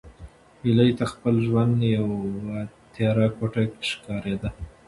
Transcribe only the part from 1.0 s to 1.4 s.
خپل